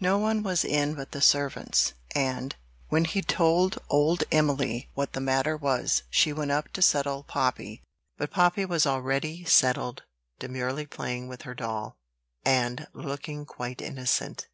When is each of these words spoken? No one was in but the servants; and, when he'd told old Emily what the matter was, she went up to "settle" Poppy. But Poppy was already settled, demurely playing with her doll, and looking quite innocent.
No 0.00 0.18
one 0.18 0.42
was 0.42 0.64
in 0.64 0.94
but 0.94 1.12
the 1.12 1.20
servants; 1.20 1.92
and, 2.12 2.56
when 2.88 3.04
he'd 3.04 3.28
told 3.28 3.78
old 3.88 4.24
Emily 4.32 4.90
what 4.94 5.12
the 5.12 5.20
matter 5.20 5.56
was, 5.56 6.02
she 6.10 6.32
went 6.32 6.50
up 6.50 6.72
to 6.72 6.82
"settle" 6.82 7.22
Poppy. 7.22 7.84
But 8.16 8.32
Poppy 8.32 8.64
was 8.64 8.88
already 8.88 9.44
settled, 9.44 10.02
demurely 10.40 10.86
playing 10.86 11.28
with 11.28 11.42
her 11.42 11.54
doll, 11.54 11.94
and 12.44 12.88
looking 12.92 13.46
quite 13.46 13.80
innocent. 13.80 14.46